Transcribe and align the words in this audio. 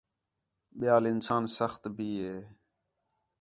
ٻِیال 0.77 1.03
اَنسان 1.11 1.43
سخت 1.57 1.81
بھی 1.95 2.09
ہے 2.23 2.37